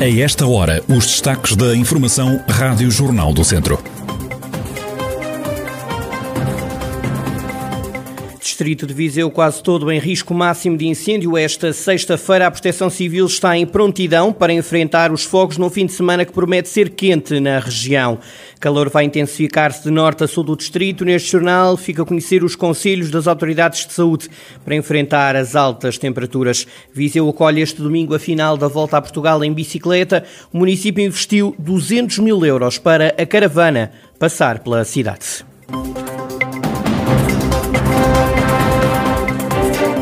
A 0.00 0.06
esta 0.06 0.44
hora, 0.44 0.82
os 0.88 1.06
destaques 1.06 1.54
da 1.54 1.74
Informação 1.74 2.42
Rádio 2.48 2.90
Jornal 2.90 3.32
do 3.32 3.44
Centro. 3.44 3.78
Distrito 8.64 8.86
de 8.86 8.94
Viseu 8.94 9.30
quase 9.30 9.62
todo 9.62 9.92
em 9.92 9.98
risco 9.98 10.32
máximo 10.32 10.74
de 10.74 10.86
incêndio. 10.86 11.36
Esta 11.36 11.70
sexta-feira 11.70 12.46
a 12.46 12.50
Proteção 12.50 12.88
Civil 12.88 13.26
está 13.26 13.58
em 13.58 13.66
prontidão 13.66 14.32
para 14.32 14.54
enfrentar 14.54 15.12
os 15.12 15.22
fogos 15.22 15.58
no 15.58 15.68
fim 15.68 15.84
de 15.84 15.92
semana 15.92 16.24
que 16.24 16.32
promete 16.32 16.70
ser 16.70 16.88
quente 16.88 17.38
na 17.40 17.58
região. 17.58 18.18
Calor 18.58 18.88
vai 18.88 19.04
intensificar-se 19.04 19.82
de 19.82 19.90
norte 19.90 20.24
a 20.24 20.26
sul 20.26 20.44
do 20.44 20.56
distrito. 20.56 21.04
Neste 21.04 21.32
jornal 21.32 21.76
fica 21.76 22.00
a 22.00 22.06
conhecer 22.06 22.42
os 22.42 22.56
conselhos 22.56 23.10
das 23.10 23.26
autoridades 23.26 23.86
de 23.86 23.92
saúde 23.92 24.30
para 24.64 24.74
enfrentar 24.74 25.36
as 25.36 25.54
altas 25.54 25.98
temperaturas. 25.98 26.66
Viseu 26.90 27.28
acolhe 27.28 27.60
este 27.60 27.82
domingo 27.82 28.14
a 28.14 28.18
final 28.18 28.56
da 28.56 28.66
volta 28.66 28.96
a 28.96 29.02
Portugal 29.02 29.44
em 29.44 29.52
bicicleta. 29.52 30.24
O 30.50 30.56
município 30.56 31.04
investiu 31.04 31.54
200 31.58 32.18
mil 32.18 32.42
euros 32.46 32.78
para 32.78 33.14
a 33.18 33.26
caravana 33.26 33.92
passar 34.18 34.60
pela 34.60 34.86
cidade. 34.86 35.44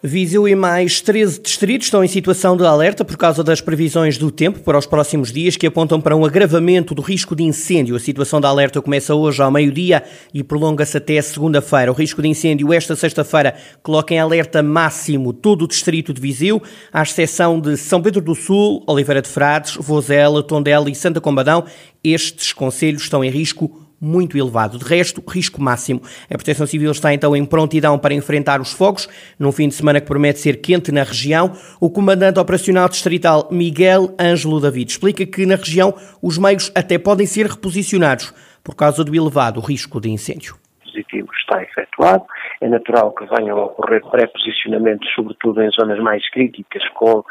Viseu 0.00 0.46
e 0.46 0.54
mais 0.54 1.00
13 1.00 1.40
distritos 1.40 1.88
estão 1.88 2.04
em 2.04 2.06
situação 2.06 2.56
de 2.56 2.64
alerta 2.64 3.04
por 3.04 3.16
causa 3.16 3.42
das 3.42 3.60
previsões 3.60 4.16
do 4.16 4.30
tempo 4.30 4.60
para 4.60 4.78
os 4.78 4.86
próximos 4.86 5.32
dias 5.32 5.56
que 5.56 5.66
apontam 5.66 6.00
para 6.00 6.14
um 6.14 6.24
agravamento 6.24 6.94
do 6.94 7.02
risco 7.02 7.34
de 7.34 7.42
incêndio. 7.42 7.96
A 7.96 7.98
situação 7.98 8.40
de 8.40 8.46
alerta 8.46 8.80
começa 8.80 9.12
hoje 9.12 9.42
ao 9.42 9.50
meio-dia 9.50 10.04
e 10.32 10.44
prolonga-se 10.44 10.96
até 10.96 11.20
segunda-feira. 11.20 11.90
O 11.90 11.94
risco 11.96 12.22
de 12.22 12.28
incêndio 12.28 12.72
esta 12.72 12.94
sexta-feira 12.94 13.56
coloca 13.82 14.14
em 14.14 14.20
alerta 14.20 14.62
máximo 14.62 15.32
todo 15.32 15.62
o 15.62 15.68
distrito 15.68 16.14
de 16.14 16.20
Viseu, 16.20 16.62
à 16.92 17.02
exceção 17.02 17.60
de 17.60 17.76
São 17.76 18.00
Pedro 18.00 18.20
do 18.20 18.36
Sul, 18.36 18.84
Oliveira 18.86 19.20
de 19.20 19.28
Frades, 19.28 19.74
Vozela, 19.80 20.44
Tondela 20.44 20.88
e 20.88 20.94
Santa 20.94 21.20
Combadão. 21.20 21.64
Estes 22.04 22.52
conselhos 22.52 23.02
estão 23.02 23.24
em 23.24 23.30
risco 23.30 23.87
muito 24.00 24.38
elevado. 24.38 24.78
De 24.78 24.84
resto, 24.84 25.22
risco 25.26 25.60
máximo. 25.60 26.02
A 26.24 26.34
Proteção 26.34 26.66
Civil 26.66 26.90
está 26.90 27.12
então 27.12 27.34
em 27.34 27.44
prontidão 27.44 27.98
para 27.98 28.14
enfrentar 28.14 28.60
os 28.60 28.72
fogos, 28.72 29.08
num 29.38 29.52
fim 29.52 29.68
de 29.68 29.74
semana 29.74 30.00
que 30.00 30.06
promete 30.06 30.38
ser 30.38 30.60
quente 30.60 30.92
na 30.92 31.02
região. 31.02 31.52
O 31.80 31.90
comandante 31.90 32.38
operacional 32.38 32.88
distrital 32.88 33.48
Miguel 33.50 34.14
Ângelo 34.20 34.60
David 34.60 34.90
explica 34.90 35.26
que 35.26 35.46
na 35.46 35.56
região 35.56 35.94
os 36.22 36.38
meios 36.38 36.70
até 36.74 36.98
podem 36.98 37.26
ser 37.26 37.46
reposicionados 37.46 38.32
por 38.62 38.74
causa 38.74 39.02
do 39.02 39.14
elevado 39.14 39.60
risco 39.60 40.00
de 40.00 40.10
incêndio. 40.10 40.56
O 40.80 40.84
dispositivo 40.84 41.28
está 41.34 41.62
efetuado, 41.62 42.24
é 42.60 42.68
natural 42.68 43.12
que 43.12 43.26
venham 43.26 43.58
a 43.58 43.64
ocorrer 43.64 44.02
pré-posicionamentos, 44.10 45.08
sobretudo 45.14 45.62
em 45.62 45.70
zonas 45.70 45.98
mais 46.00 46.28
críticas, 46.30 46.82
com 46.94 47.24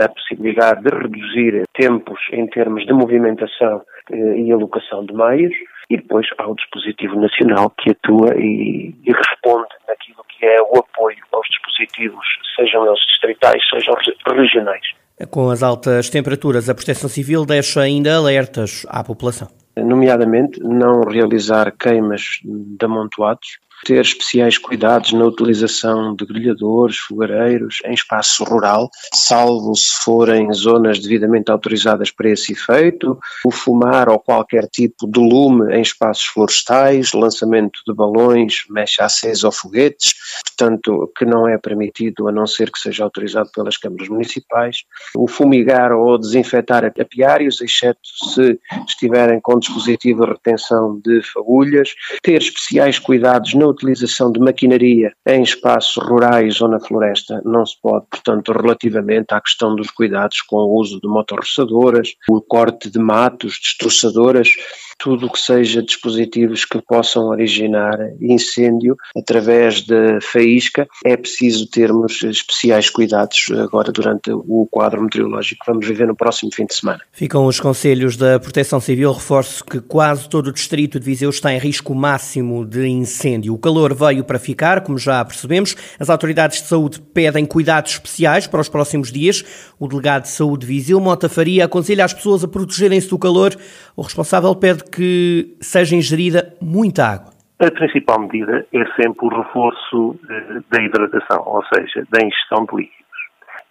a 0.00 0.08
possibilidade 0.08 0.82
de 0.82 0.90
reduzir 0.90 1.62
tempos 1.74 2.18
em 2.32 2.46
termos 2.48 2.84
de 2.86 2.92
movimentação 2.92 3.82
eh, 4.10 4.38
e 4.38 4.52
alocação 4.52 5.04
de 5.04 5.14
meios 5.14 5.54
e 5.90 5.96
depois 5.96 6.26
há 6.38 6.48
o 6.48 6.54
dispositivo 6.54 7.20
nacional 7.20 7.70
que 7.70 7.90
atua 7.90 8.34
e, 8.36 8.94
e, 9.04 9.12
responde 9.12 9.68
naquilo 9.86 10.24
que 10.28 10.46
é 10.46 10.60
o 10.62 10.78
apoio 10.78 11.18
aos 11.32 11.46
dispositivos, 11.48 12.24
sejam 12.56 12.86
eles 12.86 13.00
distritais, 13.12 13.62
sejam 13.68 13.94
regionais. 14.34 14.86
Com 15.30 15.50
as 15.50 15.62
altas 15.62 16.08
temperaturas, 16.08 16.68
a 16.70 16.74
Proteção 16.74 17.08
Civil 17.08 17.44
deixa 17.44 17.80
ainda 17.82 18.16
alertas 18.16 18.86
à 18.88 19.04
população. 19.04 19.48
Nomeadamente, 19.76 20.60
não 20.60 21.02
realizar 21.02 21.72
queimas 21.72 22.22
de 22.42 22.84
amontoados, 22.84 23.58
ter 23.84 24.00
especiais 24.00 24.58
cuidados 24.58 25.12
na 25.12 25.24
utilização 25.24 26.14
de 26.14 26.24
grelhadores, 26.24 26.98
fogareiros 26.98 27.78
em 27.84 27.94
espaço 27.94 28.44
rural, 28.44 28.90
salvo 29.12 29.74
se 29.74 29.92
forem 30.02 30.52
zonas 30.52 30.98
devidamente 30.98 31.50
autorizadas 31.50 32.10
para 32.10 32.30
esse 32.30 32.52
efeito, 32.52 33.18
o 33.44 33.50
fumar 33.50 34.08
ou 34.08 34.18
qualquer 34.18 34.66
tipo 34.68 35.10
de 35.10 35.20
lume 35.20 35.74
em 35.74 35.82
espaços 35.82 36.24
florestais, 36.24 37.12
lançamento 37.12 37.80
de 37.86 37.94
balões, 37.94 38.64
mecha 38.70 39.04
acesa 39.04 39.46
ou 39.46 39.52
foguetes, 39.52 40.14
portanto, 40.46 41.10
que 41.16 41.24
não 41.24 41.48
é 41.48 41.58
permitido 41.58 42.28
a 42.28 42.32
não 42.32 42.46
ser 42.46 42.70
que 42.70 42.78
seja 42.78 43.04
autorizado 43.04 43.50
pelas 43.54 43.76
câmaras 43.76 44.08
municipais, 44.08 44.84
o 45.16 45.26
fumigar 45.26 45.92
ou 45.92 46.18
desinfetar 46.18 46.84
apiários, 46.84 47.60
exceto 47.60 48.00
se 48.32 48.58
estiverem 48.86 49.40
com 49.40 49.58
dispositivo 49.58 50.24
de 50.24 50.32
retenção 50.32 51.00
de 51.04 51.22
fagulhas, 51.22 51.94
ter 52.22 52.40
especiais 52.40 52.98
cuidados 52.98 53.54
na 53.54 53.71
utilização 53.72 54.30
de 54.30 54.40
maquinaria 54.40 55.12
em 55.26 55.42
espaços 55.42 56.02
rurais 56.02 56.60
ou 56.60 56.68
na 56.68 56.80
floresta 56.80 57.40
não 57.44 57.66
se 57.66 57.80
pode, 57.80 58.06
portanto, 58.10 58.52
relativamente 58.52 59.32
à 59.32 59.40
questão 59.40 59.74
dos 59.74 59.90
cuidados 59.90 60.40
com 60.42 60.56
o 60.56 60.78
uso 60.78 61.00
de 61.00 61.08
motorroçadoras, 61.08 62.14
o 62.28 62.40
corte 62.40 62.90
de 62.90 62.98
matos, 62.98 63.58
destroçadoras, 63.60 64.48
tudo 64.98 65.26
o 65.26 65.30
que 65.30 65.38
seja 65.38 65.82
dispositivos 65.82 66.64
que 66.64 66.80
possam 66.80 67.26
originar 67.26 67.98
incêndio 68.20 68.96
através 69.16 69.82
da 69.86 70.20
faísca, 70.20 70.86
é 71.04 71.16
preciso 71.16 71.68
termos 71.68 72.22
especiais 72.22 72.90
cuidados 72.90 73.46
agora 73.58 73.92
durante 73.92 74.30
o 74.32 74.66
quadro 74.70 75.02
meteorológico 75.02 75.64
que 75.64 75.70
vamos 75.70 75.86
viver 75.86 76.06
no 76.06 76.16
próximo 76.16 76.50
fim 76.54 76.66
de 76.66 76.74
semana. 76.74 77.00
Ficam 77.12 77.46
os 77.46 77.60
conselhos 77.60 78.16
da 78.16 78.38
Proteção 78.38 78.80
Civil. 78.80 79.12
Reforço 79.12 79.64
que 79.64 79.80
quase 79.80 80.28
todo 80.28 80.48
o 80.48 80.52
distrito 80.52 80.98
de 80.98 81.04
Viseu 81.04 81.30
está 81.30 81.52
em 81.52 81.58
risco 81.58 81.94
máximo 81.94 82.64
de 82.64 82.86
incêndio. 82.86 83.54
O 83.54 83.58
calor 83.58 83.94
veio 83.94 84.24
para 84.24 84.38
ficar, 84.38 84.82
como 84.82 84.98
já 84.98 85.24
percebemos. 85.24 85.76
As 85.98 86.10
autoridades 86.10 86.62
de 86.62 86.68
saúde 86.68 87.00
pedem 87.00 87.44
cuidados 87.44 87.92
especiais 87.92 88.46
para 88.46 88.60
os 88.60 88.68
próximos 88.68 89.10
dias. 89.10 89.44
O 89.78 89.88
delegado 89.88 90.22
de 90.22 90.28
saúde 90.28 90.66
de 90.66 90.72
Viseu, 90.72 91.00
Mota 91.00 91.28
Faria, 91.28 91.64
aconselha 91.64 92.04
as 92.04 92.12
pessoas 92.12 92.44
a 92.44 92.48
protegerem-se 92.48 93.08
do 93.08 93.18
calor. 93.18 93.56
O 93.96 94.02
responsável 94.02 94.54
pede 94.54 94.81
que 94.82 95.56
seja 95.60 95.96
ingerida 95.96 96.54
muita 96.60 97.06
água? 97.06 97.32
A 97.58 97.70
principal 97.70 98.20
medida 98.20 98.66
é 98.72 98.84
sempre 99.00 99.26
o 99.26 99.28
reforço 99.28 100.18
eh, 100.28 100.60
da 100.70 100.82
hidratação, 100.82 101.42
ou 101.46 101.62
seja, 101.66 102.04
da 102.10 102.24
ingestão 102.24 102.66
de 102.66 102.76
líquidos. 102.76 103.02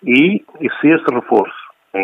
E, 0.04 0.44
se 0.80 0.88
esse 0.88 1.14
reforço 1.14 1.72
é, 1.94 2.04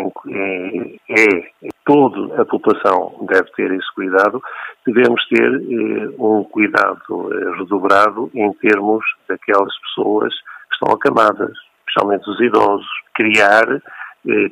é, 1.08 1.50
toda 1.84 2.42
a 2.42 2.44
população 2.44 3.26
deve 3.30 3.50
ter 3.52 3.72
esse 3.72 3.94
cuidado, 3.94 4.42
devemos 4.86 5.26
ter 5.28 5.42
eh, 5.42 6.08
um 6.18 6.44
cuidado 6.44 7.30
eh, 7.32 7.58
redobrado 7.58 8.30
em 8.34 8.52
termos 8.54 9.02
daquelas 9.26 9.72
pessoas 9.80 10.34
que 10.34 10.74
estão 10.74 10.94
acamadas, 10.94 11.52
especialmente 11.88 12.28
os 12.28 12.40
idosos, 12.40 12.86
criar 13.14 13.64
eh, 13.72 13.80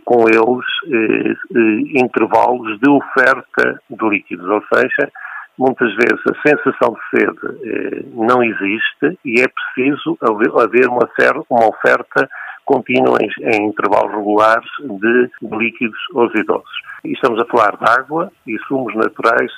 com 0.04 0.24
eles 0.28 0.66
eh, 0.86 1.32
eh, 1.54 2.00
intervalos 2.02 2.78
de 2.80 2.90
oferta 2.90 3.80
de 3.90 4.08
líquidos, 4.08 4.48
ou 4.48 4.62
seja, 4.72 5.10
muitas 5.58 5.94
vezes 5.94 6.20
a 6.30 6.48
sensação 6.48 6.94
de 6.94 7.18
sede 7.18 8.06
não 8.12 8.42
existe 8.42 9.18
e 9.24 9.40
é 9.40 9.46
preciso 9.48 10.18
haver 10.60 10.88
uma, 10.88 11.08
uma 11.50 11.68
oferta 11.68 12.28
contínua 12.66 13.18
em, 13.22 13.66
intervalos 13.68 14.12
regulares 14.12 14.68
de 14.80 15.30
líquidos 15.56 15.98
aos 16.14 16.34
idosos. 16.34 16.76
E 17.04 17.12
estamos 17.12 17.40
a 17.40 17.46
falar 17.46 17.76
de 17.76 18.00
água 18.00 18.30
e 18.46 18.58
sumos 18.66 18.94
naturais 18.94 19.52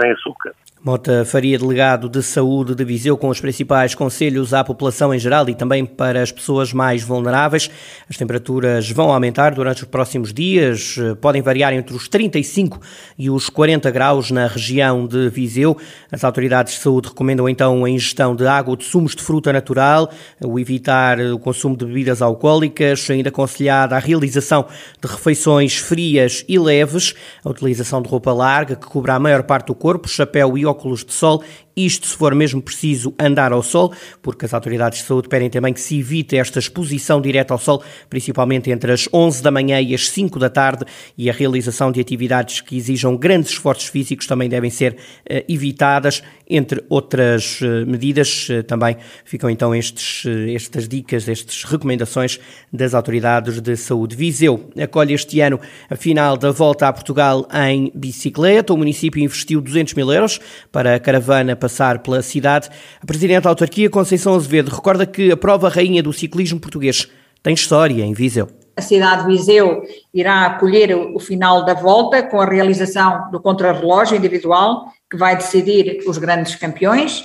sem 0.00 0.12
açúcar. 0.12 0.52
Mota 0.82 1.26
Faria, 1.26 1.58
delegado 1.58 2.08
de 2.08 2.22
saúde 2.22 2.74
de 2.74 2.82
Viseu, 2.86 3.14
com 3.14 3.28
os 3.28 3.38
principais 3.38 3.94
conselhos 3.94 4.54
à 4.54 4.64
população 4.64 5.12
em 5.12 5.18
geral 5.18 5.46
e 5.46 5.54
também 5.54 5.84
para 5.84 6.22
as 6.22 6.32
pessoas 6.32 6.72
mais 6.72 7.02
vulneráveis. 7.02 7.70
As 8.08 8.16
temperaturas 8.16 8.90
vão 8.90 9.12
aumentar 9.12 9.54
durante 9.54 9.82
os 9.82 9.88
próximos 9.90 10.32
dias, 10.32 10.96
podem 11.20 11.42
variar 11.42 11.74
entre 11.74 11.94
os 11.94 12.08
35 12.08 12.80
e 13.18 13.28
os 13.28 13.50
40 13.50 13.90
graus 13.90 14.30
na 14.30 14.46
região 14.46 15.06
de 15.06 15.28
Viseu. 15.28 15.76
As 16.10 16.24
autoridades 16.24 16.72
de 16.72 16.80
saúde 16.80 17.08
recomendam 17.08 17.46
então 17.46 17.84
a 17.84 17.90
ingestão 17.90 18.34
de 18.34 18.46
água 18.46 18.70
ou 18.70 18.76
de 18.76 18.84
sumos 18.84 19.14
de 19.14 19.22
fruta 19.22 19.52
natural, 19.52 20.10
o 20.42 20.58
evitar 20.58 21.20
o 21.20 21.38
consumo 21.38 21.76
de 21.76 21.84
bebidas 21.84 22.22
alcoólicas, 22.22 23.06
ainda 23.10 23.28
aconselhada 23.28 23.96
a 23.96 23.98
realização 23.98 24.64
de 24.98 25.06
refeições 25.06 25.76
frias 25.76 26.42
e 26.48 26.58
leves, 26.58 27.14
a 27.44 27.50
utilização 27.50 28.00
de 28.00 28.08
roupa 28.08 28.32
larga 28.32 28.76
que 28.76 28.86
cubra 28.86 29.16
a 29.16 29.18
maior 29.18 29.42
parte 29.42 29.66
do 29.66 29.74
corpo, 29.74 30.08
chapéu 30.08 30.56
e 30.56 30.69
óculos 30.70 31.04
de 31.04 31.12
sol 31.12 31.42
isto 31.76 32.06
se 32.06 32.16
for 32.16 32.34
mesmo 32.34 32.60
preciso 32.60 33.14
andar 33.18 33.52
ao 33.52 33.62
sol, 33.62 33.92
porque 34.22 34.44
as 34.44 34.54
autoridades 34.54 35.00
de 35.00 35.04
saúde 35.04 35.28
pedem 35.28 35.48
também 35.48 35.72
que 35.72 35.80
se 35.80 35.98
evite 35.98 36.36
esta 36.36 36.58
exposição 36.58 37.20
direta 37.20 37.54
ao 37.54 37.58
sol, 37.58 37.82
principalmente 38.08 38.70
entre 38.70 38.92
as 38.92 39.08
11 39.12 39.42
da 39.42 39.50
manhã 39.50 39.80
e 39.80 39.94
as 39.94 40.08
5 40.08 40.38
da 40.38 40.50
tarde, 40.50 40.84
e 41.16 41.30
a 41.30 41.32
realização 41.32 41.92
de 41.92 42.00
atividades 42.00 42.60
que 42.60 42.76
exijam 42.76 43.16
grandes 43.16 43.52
esforços 43.52 43.88
físicos 43.88 44.26
também 44.26 44.48
devem 44.48 44.70
ser 44.70 44.92
uh, 44.92 45.44
evitadas, 45.48 46.22
entre 46.48 46.82
outras 46.88 47.60
uh, 47.60 47.86
medidas. 47.86 48.48
Uh, 48.48 48.62
também 48.62 48.96
ficam 49.24 49.48
então 49.48 49.74
estes, 49.74 50.24
estas 50.54 50.88
dicas, 50.88 51.28
estas 51.28 51.64
recomendações 51.64 52.40
das 52.72 52.94
autoridades 52.94 53.60
de 53.60 53.76
saúde. 53.76 54.16
Viseu 54.16 54.70
acolhe 54.80 55.14
este 55.14 55.40
ano 55.40 55.60
a 55.88 55.96
final 55.96 56.36
da 56.36 56.50
volta 56.50 56.88
a 56.88 56.92
Portugal 56.92 57.48
em 57.52 57.90
bicicleta. 57.94 58.72
O 58.72 58.76
município 58.76 59.22
investiu 59.22 59.60
200 59.60 59.94
mil 59.94 60.12
euros 60.12 60.40
para 60.72 60.94
a 60.94 61.00
caravana 61.00 61.56
passar 61.60 62.00
pela 62.00 62.22
cidade. 62.22 62.68
A 63.00 63.06
Presidente 63.06 63.44
da 63.44 63.50
Autarquia, 63.50 63.88
Conceição 63.88 64.34
Azevedo, 64.34 64.70
recorda 64.70 65.06
que 65.06 65.30
a 65.30 65.36
prova 65.36 65.68
rainha 65.68 66.02
do 66.02 66.12
ciclismo 66.12 66.58
português 66.58 67.08
tem 67.42 67.54
história 67.54 68.02
em 68.02 68.12
Viseu. 68.12 68.48
A 68.76 68.82
cidade 68.82 69.24
de 69.24 69.28
Viseu 69.28 69.82
irá 70.12 70.46
acolher 70.46 70.94
o 70.96 71.18
final 71.18 71.64
da 71.64 71.74
volta 71.74 72.22
com 72.22 72.40
a 72.40 72.46
realização 72.46 73.30
do 73.30 73.38
contrarrelógio 73.40 74.16
individual, 74.16 74.86
que 75.10 75.16
vai 75.16 75.36
decidir 75.36 75.98
os 76.06 76.16
grandes 76.16 76.54
campeões. 76.54 77.20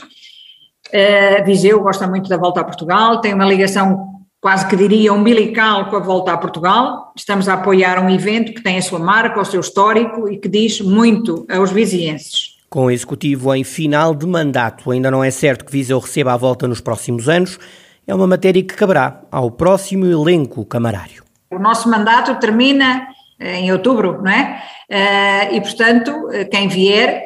Uh, 0.88 1.44
Viseu 1.46 1.82
gosta 1.82 2.08
muito 2.08 2.30
da 2.30 2.38
volta 2.38 2.60
a 2.60 2.64
Portugal, 2.64 3.22
tem 3.22 3.34
uma 3.34 3.46
ligação 3.46 4.16
quase 4.42 4.68
que 4.68 4.76
diria 4.76 5.12
umbilical 5.12 5.90
com 5.90 5.96
a 5.96 6.00
volta 6.00 6.32
a 6.32 6.38
Portugal. 6.38 7.12
Estamos 7.16 7.50
a 7.50 7.54
apoiar 7.54 8.00
um 8.00 8.10
evento 8.10 8.54
que 8.54 8.62
tem 8.62 8.78
a 8.78 8.82
sua 8.82 9.00
marca, 9.00 9.42
o 9.42 9.46
seu 9.46 9.60
histórico 9.60 10.30
e 10.30 10.38
que 10.38 10.48
diz 10.48 10.82
muito 10.82 11.48
aos 11.50 11.72
vizienses. 11.72 12.55
Com 12.76 12.88
o 12.88 12.92
Executivo 12.92 13.56
em 13.56 13.64
final 13.64 14.14
de 14.14 14.28
mandato, 14.28 14.92
ainda 14.92 15.10
não 15.10 15.24
é 15.24 15.32
certo 15.32 15.64
que 15.64 15.72
Viseu 15.72 15.98
receba 15.98 16.34
a 16.34 16.36
volta 16.36 16.68
nos 16.68 16.82
próximos 16.82 17.30
anos. 17.30 17.58
É 18.06 18.14
uma 18.14 18.28
matéria 18.28 18.62
que 18.62 18.76
caberá 18.76 19.22
ao 19.32 19.50
próximo 19.50 20.06
elenco 20.06 20.66
camarário. 20.66 21.24
O 21.50 21.58
nosso 21.58 21.90
mandato 21.90 22.38
termina 22.38 23.08
eh, 23.40 23.60
em 23.60 23.72
outubro, 23.72 24.22
não 24.22 24.30
é? 24.30 24.62
Eh, 24.90 25.56
e, 25.56 25.62
portanto, 25.62 26.30
eh, 26.34 26.44
quem 26.44 26.68
vier 26.68 27.24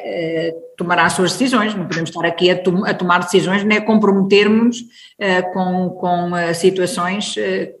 tomará 0.76 1.06
as 1.06 1.14
suas 1.14 1.32
decisões. 1.32 1.74
Não 1.74 1.88
podemos 1.88 2.10
estar 2.10 2.24
aqui 2.24 2.48
a, 2.48 2.56
tom 2.56 2.84
a 2.84 2.94
tomar 2.94 3.18
decisões 3.18 3.64
nem 3.64 3.78
a 3.78 3.84
comprometermos 3.84 4.76
com, 5.52 5.90
com 5.90 6.30
situações 6.54 7.34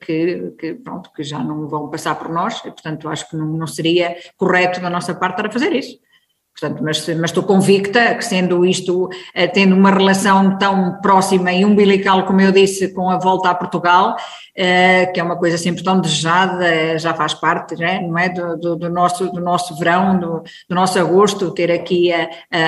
que, 0.04 0.54
que, 0.58 0.74
pronto, 0.74 1.08
que 1.14 1.22
já 1.22 1.38
não 1.38 1.68
vão 1.68 1.88
passar 1.88 2.16
por 2.16 2.30
nós. 2.30 2.58
E, 2.64 2.70
portanto, 2.72 3.08
acho 3.08 3.30
que 3.30 3.36
não, 3.36 3.46
não 3.46 3.66
seria 3.68 4.16
correto 4.36 4.80
da 4.80 4.90
nossa 4.90 5.14
parte 5.14 5.36
para 5.36 5.52
fazer 5.52 5.72
isso. 5.72 6.09
Portanto, 6.58 6.82
mas, 6.82 7.08
mas 7.08 7.30
estou 7.30 7.42
convicta 7.42 8.14
que 8.14 8.24
sendo 8.24 8.66
isto, 8.66 9.08
eh, 9.34 9.46
tendo 9.46 9.74
uma 9.74 9.90
relação 9.90 10.58
tão 10.58 11.00
próxima 11.00 11.52
e 11.52 11.64
umbilical, 11.64 12.26
como 12.26 12.40
eu 12.40 12.52
disse, 12.52 12.92
com 12.92 13.08
a 13.08 13.18
volta 13.18 13.48
a 13.48 13.54
Portugal, 13.54 14.14
eh, 14.54 15.06
que 15.06 15.18
é 15.18 15.22
uma 15.22 15.38
coisa 15.38 15.56
sempre 15.56 15.82
tão 15.82 16.00
desejada, 16.00 16.98
já 16.98 17.14
faz 17.14 17.32
parte, 17.32 17.76
né, 17.76 18.00
não 18.00 18.18
é, 18.18 18.28
do, 18.28 18.56
do, 18.58 18.76
do 18.76 18.90
nosso, 18.90 19.32
do 19.32 19.40
nosso 19.40 19.74
verão, 19.78 20.18
do, 20.18 20.42
do, 20.68 20.74
nosso 20.74 20.98
agosto, 20.98 21.50
ter 21.52 21.70
aqui 21.70 22.12
a, 22.12 22.28
a, 22.50 22.58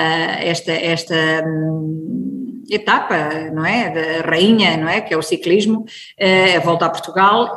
esta, 0.43 0.73
esta 0.73 1.15
hum, 1.47 2.63
etapa, 2.71 3.51
não 3.53 3.67
é, 3.67 3.91
da 3.91 4.31
rainha, 4.31 4.77
não 4.79 4.89
é, 4.89 5.03
que 5.03 5.13
é 5.13 5.17
o 5.19 5.23
ciclismo, 5.23 5.85
eh, 6.17 6.57
a 6.57 6.61
volta 6.61 6.87
a 6.87 6.91
Portugal, 6.91 7.55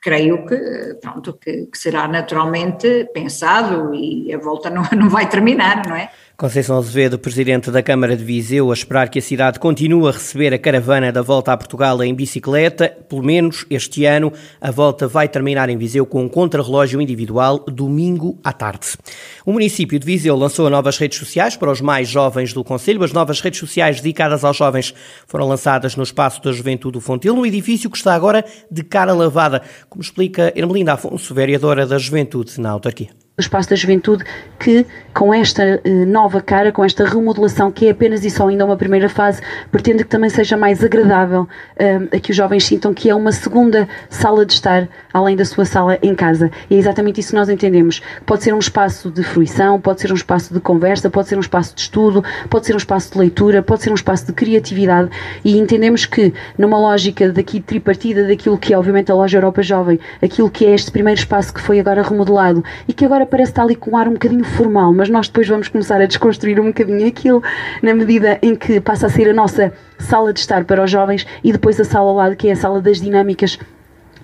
creio 0.00 0.46
que, 0.46 0.56
pronto, 1.00 1.34
que, 1.34 1.66
que, 1.66 1.78
será 1.78 2.08
naturalmente 2.08 3.08
pensado 3.12 3.94
e 3.94 4.32
a 4.32 4.38
volta 4.38 4.70
não, 4.70 4.82
não 4.96 5.08
vai 5.08 5.28
terminar, 5.28 5.86
não 5.86 5.96
é? 5.96 6.10
Conceição 6.40 6.78
Azevedo, 6.78 7.18
presidente 7.18 7.70
da 7.70 7.82
Câmara 7.82 8.16
de 8.16 8.24
Viseu, 8.24 8.70
a 8.70 8.72
esperar 8.72 9.10
que 9.10 9.18
a 9.18 9.22
cidade 9.22 9.60
continue 9.60 10.08
a 10.08 10.10
receber 10.10 10.54
a 10.54 10.58
caravana 10.58 11.12
da 11.12 11.20
volta 11.20 11.52
a 11.52 11.56
Portugal 11.58 12.02
em 12.02 12.14
bicicleta. 12.14 12.88
Pelo 12.88 13.22
menos 13.22 13.66
este 13.68 14.06
ano, 14.06 14.32
a 14.58 14.70
volta 14.70 15.06
vai 15.06 15.28
terminar 15.28 15.68
em 15.68 15.76
Viseu 15.76 16.06
com 16.06 16.24
um 16.24 16.30
contrarrelógio 16.30 16.98
individual 16.98 17.58
domingo 17.66 18.38
à 18.42 18.54
tarde. 18.54 18.96
O 19.44 19.52
município 19.52 19.98
de 19.98 20.06
Viseu 20.06 20.34
lançou 20.34 20.70
novas 20.70 20.96
redes 20.96 21.18
sociais 21.18 21.56
para 21.56 21.70
os 21.70 21.82
mais 21.82 22.08
jovens 22.08 22.54
do 22.54 22.64
Conselho. 22.64 23.04
As 23.04 23.12
novas 23.12 23.42
redes 23.42 23.60
sociais 23.60 24.00
dedicadas 24.00 24.42
aos 24.42 24.56
jovens 24.56 24.94
foram 25.26 25.46
lançadas 25.46 25.94
no 25.94 26.02
Espaço 26.02 26.42
da 26.42 26.52
Juventude 26.52 26.94
do 26.94 27.02
Fontil, 27.02 27.36
no 27.36 27.44
edifício 27.44 27.90
que 27.90 27.98
está 27.98 28.14
agora 28.14 28.46
de 28.70 28.82
cara 28.82 29.12
lavada, 29.12 29.60
como 29.90 30.00
explica 30.00 30.50
Ermelinda 30.56 30.94
Afonso, 30.94 31.34
vereadora 31.34 31.86
da 31.86 31.98
Juventude 31.98 32.58
na 32.58 32.70
autarquia 32.70 33.19
Espaço 33.40 33.70
da 33.70 33.76
Juventude, 33.76 34.24
que 34.58 34.86
com 35.14 35.34
esta 35.34 35.80
eh, 35.82 36.04
nova 36.06 36.40
cara, 36.40 36.70
com 36.70 36.84
esta 36.84 37.04
remodelação, 37.04 37.70
que 37.70 37.86
é 37.86 37.90
apenas 37.90 38.24
e 38.24 38.30
só 38.30 38.48
ainda 38.48 38.64
uma 38.64 38.76
primeira 38.76 39.08
fase, 39.08 39.40
pretende 39.70 40.04
que 40.04 40.10
também 40.10 40.30
seja 40.30 40.56
mais 40.56 40.84
agradável 40.84 41.48
eh, 41.76 42.00
a 42.12 42.20
que 42.20 42.30
os 42.30 42.36
jovens 42.36 42.64
sintam 42.64 42.94
que 42.94 43.10
é 43.10 43.14
uma 43.14 43.32
segunda 43.32 43.88
sala 44.08 44.46
de 44.46 44.52
estar, 44.52 44.88
além 45.12 45.36
da 45.36 45.44
sua 45.44 45.64
sala 45.64 45.98
em 46.02 46.14
casa. 46.14 46.50
E 46.68 46.76
é 46.76 46.78
exatamente 46.78 47.20
isso 47.20 47.30
que 47.30 47.36
nós 47.36 47.48
entendemos. 47.48 48.00
Pode 48.24 48.44
ser 48.44 48.54
um 48.54 48.58
espaço 48.58 49.10
de 49.10 49.22
fruição, 49.22 49.80
pode 49.80 50.00
ser 50.00 50.12
um 50.12 50.14
espaço 50.14 50.54
de 50.54 50.60
conversa, 50.60 51.10
pode 51.10 51.28
ser 51.28 51.36
um 51.36 51.40
espaço 51.40 51.74
de 51.74 51.82
estudo, 51.82 52.24
pode 52.48 52.66
ser 52.66 52.74
um 52.74 52.78
espaço 52.78 53.12
de 53.12 53.18
leitura, 53.18 53.62
pode 53.62 53.82
ser 53.82 53.90
um 53.90 53.94
espaço 53.94 54.26
de 54.26 54.32
criatividade 54.32 55.10
e 55.44 55.58
entendemos 55.58 56.06
que 56.06 56.32
numa 56.56 56.78
lógica 56.78 57.30
daqui 57.32 57.60
tripartida 57.60 58.26
daquilo 58.26 58.58
que 58.58 58.72
é 58.72 58.78
obviamente 58.78 59.10
a 59.10 59.14
loja 59.14 59.38
Europa 59.38 59.62
Jovem, 59.62 59.98
aquilo 60.22 60.50
que 60.50 60.66
é 60.66 60.74
este 60.74 60.90
primeiro 60.90 61.18
espaço 61.18 61.52
que 61.52 61.60
foi 61.60 61.80
agora 61.80 62.02
remodelado 62.02 62.64
e 62.86 62.92
que 62.92 63.04
agora 63.04 63.26
parece 63.30 63.52
estar 63.52 63.62
ali 63.62 63.76
com 63.76 63.92
um 63.92 63.96
ar 63.96 64.08
um 64.08 64.12
bocadinho 64.12 64.44
formal, 64.44 64.92
mas 64.92 65.08
nós 65.08 65.28
depois 65.28 65.48
vamos 65.48 65.68
começar 65.68 66.00
a 66.00 66.06
desconstruir 66.06 66.60
um 66.60 66.66
bocadinho 66.66 67.06
aquilo 67.06 67.42
na 67.82 67.94
medida 67.94 68.38
em 68.42 68.54
que 68.54 68.80
passa 68.80 69.06
a 69.06 69.10
ser 69.10 69.30
a 69.30 69.32
nossa 69.32 69.72
sala 69.98 70.32
de 70.32 70.40
estar 70.40 70.64
para 70.64 70.82
os 70.82 70.90
jovens 70.90 71.26
e 71.42 71.52
depois 71.52 71.80
a 71.80 71.84
sala 71.84 72.10
ao 72.10 72.16
lado, 72.16 72.36
que 72.36 72.48
é 72.48 72.52
a 72.52 72.56
sala 72.56 72.80
das 72.80 73.00
dinâmicas 73.00 73.58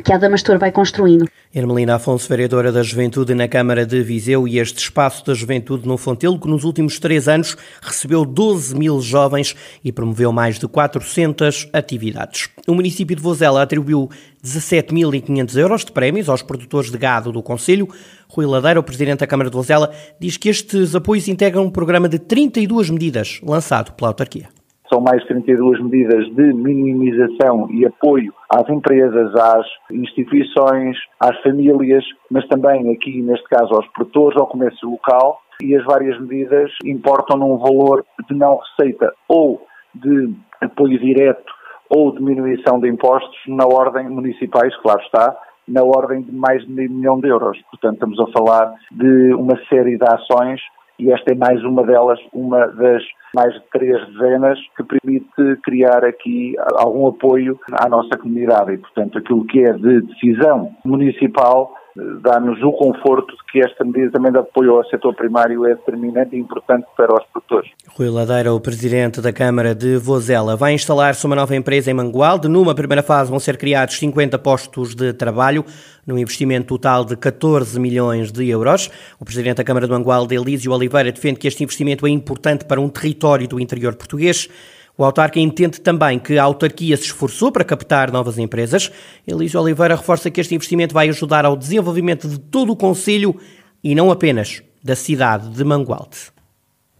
que 0.04 0.12
a 0.12 0.18
Damastor 0.18 0.58
vai 0.58 0.70
construindo. 0.72 1.26
Hermelina 1.54 1.94
Afonso, 1.94 2.28
vereadora 2.28 2.70
da 2.70 2.82
Juventude 2.82 3.34
na 3.34 3.48
Câmara 3.48 3.86
de 3.86 4.02
Viseu 4.02 4.46
e 4.46 4.58
este 4.58 4.78
espaço 4.78 5.24
da 5.24 5.32
Juventude 5.32 5.88
no 5.88 5.96
Fontelo, 5.96 6.38
que 6.38 6.48
nos 6.48 6.64
últimos 6.64 6.98
três 6.98 7.28
anos 7.28 7.56
recebeu 7.80 8.24
12 8.24 8.76
mil 8.76 9.00
jovens 9.00 9.56
e 9.82 9.90
promoveu 9.90 10.32
mais 10.32 10.58
de 10.58 10.68
400 10.68 11.68
atividades. 11.72 12.50
O 12.66 12.74
município 12.74 13.16
de 13.16 13.22
Vozela 13.22 13.62
atribuiu 13.62 14.10
17.500 14.44 15.56
euros 15.56 15.84
de 15.84 15.92
prémios 15.92 16.28
aos 16.28 16.42
produtores 16.42 16.90
de 16.90 16.98
gado 16.98 17.32
do 17.32 17.42
Conselho. 17.42 17.88
Rui 18.28 18.44
Ladeira, 18.44 18.80
o 18.80 18.82
presidente 18.82 19.20
da 19.20 19.26
Câmara 19.26 19.48
de 19.48 19.56
Vozela, 19.56 19.90
diz 20.20 20.36
que 20.36 20.48
estes 20.48 20.94
apoios 20.94 21.26
integram 21.26 21.64
um 21.64 21.70
programa 21.70 22.08
de 22.08 22.18
32 22.18 22.90
medidas 22.90 23.40
lançado 23.42 23.92
pela 23.92 24.10
autarquia. 24.10 24.48
São 24.96 25.02
mais 25.02 25.22
32 25.26 25.78
medidas 25.82 26.24
de 26.34 26.54
minimização 26.54 27.68
e 27.70 27.84
apoio 27.84 28.32
às 28.50 28.66
empresas, 28.66 29.34
às 29.34 29.66
instituições, 29.90 30.96
às 31.20 31.38
famílias, 31.42 32.02
mas 32.30 32.48
também 32.48 32.90
aqui, 32.90 33.20
neste 33.20 33.46
caso, 33.46 33.74
aos 33.74 33.86
produtores, 33.88 34.38
ao 34.38 34.46
comércio 34.46 34.88
local. 34.88 35.42
E 35.62 35.76
as 35.76 35.84
várias 35.84 36.18
medidas 36.18 36.70
importam 36.82 37.36
num 37.36 37.58
valor 37.58 38.06
de 38.26 38.34
não 38.34 38.56
receita 38.56 39.12
ou 39.28 39.66
de 39.94 40.32
apoio 40.62 40.98
direto 40.98 41.52
ou 41.90 42.10
diminuição 42.12 42.80
de 42.80 42.88
impostos 42.88 43.36
na 43.48 43.66
ordem 43.66 44.08
municipais, 44.08 44.74
claro 44.78 45.02
está, 45.02 45.36
na 45.68 45.82
ordem 45.82 46.22
de 46.22 46.32
mais 46.32 46.64
de 46.64 46.72
meio 46.72 46.90
milhão 46.90 47.20
de 47.20 47.28
euros. 47.28 47.60
Portanto, 47.70 47.96
estamos 47.96 48.18
a 48.18 48.26
falar 48.32 48.72
de 48.92 49.34
uma 49.34 49.58
série 49.68 49.98
de 49.98 50.04
ações 50.04 50.58
e 50.98 51.12
esta 51.12 51.32
é 51.32 51.34
mais 51.34 51.62
uma 51.64 51.84
delas, 51.84 52.18
uma 52.32 52.66
das 52.66 53.02
mais 53.34 53.52
de 53.52 53.62
três 53.70 54.06
dezenas, 54.08 54.58
que 54.76 54.82
permite 54.82 55.60
criar 55.62 56.04
aqui 56.04 56.54
algum 56.76 57.06
apoio 57.08 57.58
à 57.72 57.88
nossa 57.88 58.16
comunidade. 58.16 58.72
E, 58.72 58.78
portanto, 58.78 59.18
aquilo 59.18 59.44
que 59.44 59.60
é 59.60 59.72
de 59.72 60.00
decisão 60.00 60.70
municipal 60.84 61.74
dá-nos 62.20 62.62
o 62.62 62.72
conforto 62.72 63.34
de 63.34 63.44
que 63.50 63.60
esta 63.60 63.84
medida 63.84 64.10
também 64.10 64.30
de 64.30 64.38
apoio 64.38 64.76
ao 64.76 64.84
setor 64.88 65.14
primário 65.14 65.64
é 65.66 65.74
determinante 65.74 66.36
e 66.36 66.38
importante 66.38 66.86
para 66.96 67.14
os 67.14 67.24
produtores. 67.32 67.70
Rui 67.88 68.10
Ladeira, 68.10 68.52
o 68.52 68.60
presidente 68.60 69.20
da 69.20 69.32
Câmara 69.32 69.74
de 69.74 69.96
Vozela, 69.96 70.56
vai 70.56 70.74
instalar-se 70.74 71.24
uma 71.24 71.34
nova 71.34 71.56
empresa 71.56 71.90
em 71.90 71.94
Mangualde. 71.94 72.48
Numa 72.48 72.74
primeira 72.74 73.02
fase 73.02 73.30
vão 73.30 73.38
ser 73.38 73.56
criados 73.56 73.98
50 73.98 74.38
postos 74.38 74.94
de 74.94 75.12
trabalho, 75.14 75.64
num 76.06 76.18
investimento 76.18 76.66
total 76.66 77.04
de 77.04 77.16
14 77.16 77.80
milhões 77.80 78.30
de 78.30 78.48
euros. 78.48 78.90
O 79.18 79.24
presidente 79.24 79.56
da 79.56 79.64
Câmara 79.64 79.86
de 79.86 79.92
Mangualde, 79.92 80.34
Elísio 80.34 80.72
Oliveira, 80.72 81.10
defende 81.10 81.38
que 81.38 81.48
este 81.48 81.64
investimento 81.64 82.06
é 82.06 82.10
importante 82.10 82.66
para 82.66 82.80
um 82.80 82.88
território 82.88 83.48
do 83.48 83.58
interior 83.58 83.94
português. 83.94 84.48
O 84.98 85.04
autarca 85.04 85.38
entende 85.38 85.80
também 85.80 86.18
que 86.18 86.38
a 86.38 86.42
autarquia 86.42 86.96
se 86.96 87.04
esforçou 87.04 87.52
para 87.52 87.64
captar 87.64 88.10
novas 88.10 88.38
empresas. 88.38 88.90
Elísio 89.26 89.60
Oliveira 89.60 89.94
reforça 89.94 90.30
que 90.30 90.40
este 90.40 90.54
investimento 90.54 90.94
vai 90.94 91.08
ajudar 91.10 91.44
ao 91.44 91.54
desenvolvimento 91.54 92.26
de 92.26 92.40
todo 92.40 92.72
o 92.72 92.76
Conselho 92.76 93.36
e 93.84 93.94
não 93.94 94.10
apenas 94.10 94.62
da 94.82 94.96
cidade 94.96 95.50
de 95.50 95.64
Mangualde. 95.64 96.34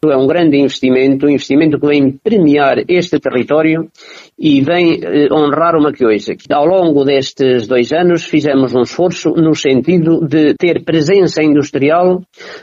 É 0.04 0.16
um 0.16 0.26
grande 0.26 0.58
investimento, 0.58 1.26
um 1.26 1.30
investimento 1.30 1.80
que 1.80 1.86
vem 1.86 2.12
premiar 2.12 2.84
este 2.86 3.18
território 3.18 3.90
e 4.38 4.60
vem 4.60 5.00
eh, 5.02 5.28
honrar 5.32 5.74
uma 5.76 5.92
coisa. 5.92 6.34
Que 6.34 6.52
ao 6.52 6.66
longo 6.66 7.04
destes 7.04 7.66
dois 7.66 7.92
anos 7.92 8.24
fizemos 8.24 8.74
um 8.74 8.82
esforço 8.82 9.30
no 9.30 9.54
sentido 9.54 10.26
de 10.26 10.54
ter 10.54 10.84
presença 10.84 11.42
industrial 11.42 12.22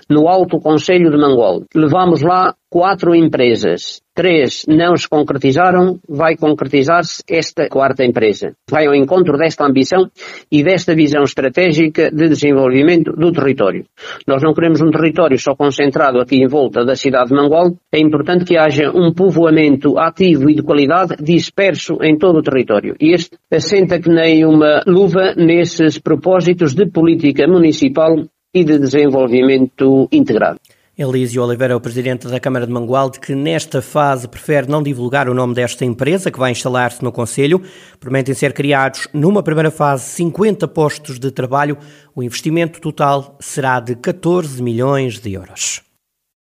no 0.09 0.27
Alto 0.27 0.59
Conselho 0.59 1.09
de 1.09 1.17
Mangol. 1.17 1.63
Levamos 1.75 2.21
lá 2.21 2.53
quatro 2.73 3.13
empresas. 3.13 4.01
Três 4.15 4.63
não 4.67 4.95
se 4.95 5.07
concretizaram, 5.07 5.99
vai 6.07 6.35
concretizar-se 6.35 7.23
esta 7.27 7.67
quarta 7.67 8.03
empresa. 8.03 8.53
Vai 8.69 8.87
ao 8.87 8.95
encontro 8.95 9.37
desta 9.37 9.65
ambição 9.65 10.07
e 10.51 10.63
desta 10.63 10.95
visão 10.95 11.23
estratégica 11.23 12.11
de 12.11 12.29
desenvolvimento 12.29 13.11
do 13.11 13.31
território. 13.31 13.85
Nós 14.27 14.41
não 14.43 14.53
queremos 14.53 14.81
um 14.81 14.89
território 14.91 15.37
só 15.39 15.55
concentrado 15.55 16.19
aqui 16.19 16.37
em 16.37 16.47
volta 16.47 16.83
da 16.83 16.95
cidade 16.95 17.29
de 17.29 17.35
Mangol. 17.35 17.75
É 17.91 17.99
importante 17.99 18.45
que 18.45 18.57
haja 18.57 18.91
um 18.91 19.13
povoamento 19.13 19.97
ativo 19.99 20.49
e 20.49 20.55
de 20.55 20.63
qualidade 20.63 21.15
disperso 21.19 21.62
em 22.01 22.17
todo 22.17 22.39
o 22.39 22.43
território. 22.43 22.95
E 22.99 23.13
este 23.13 23.37
assenta 23.51 23.99
que 23.99 24.09
nem 24.09 24.45
uma 24.45 24.81
luva 24.85 25.33
nesses 25.35 25.97
propósitos 25.99 26.73
de 26.73 26.85
política 26.87 27.47
municipal 27.47 28.15
e 28.53 28.63
de 28.63 28.77
desenvolvimento 28.77 30.07
integrado. 30.11 30.59
Elísio 30.95 31.43
Oliveira, 31.43 31.75
o 31.75 31.81
presidente 31.81 32.27
da 32.27 32.39
Câmara 32.39 32.67
de 32.67 32.71
Mangualde, 32.71 33.19
que 33.19 33.33
nesta 33.33 33.81
fase 33.81 34.27
prefere 34.27 34.69
não 34.69 34.83
divulgar 34.83 35.27
o 35.27 35.33
nome 35.33 35.55
desta 35.55 35.83
empresa 35.83 36.29
que 36.29 36.37
vai 36.37 36.51
instalar-se 36.51 37.03
no 37.03 37.11
Conselho. 37.11 37.63
Prometem 37.99 38.35
ser 38.35 38.53
criados, 38.53 39.07
numa 39.11 39.41
primeira 39.41 39.71
fase, 39.71 40.03
50 40.11 40.67
postos 40.67 41.17
de 41.17 41.31
trabalho. 41.31 41.79
O 42.15 42.21
investimento 42.21 42.79
total 42.79 43.35
será 43.39 43.79
de 43.79 43.95
14 43.95 44.61
milhões 44.61 45.19
de 45.19 45.33
euros. 45.33 45.81